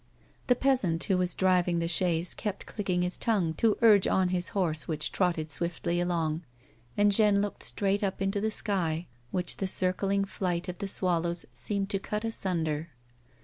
[0.47, 4.49] The peasant who was driving the chaise kept clicking his tongue to urge on his
[4.49, 6.41] horse which trotted swiftly along,
[6.97, 11.45] and Jeanne looked straight up into the sky which the circling flight of the swallows
[11.53, 12.89] seemed to cut asunder.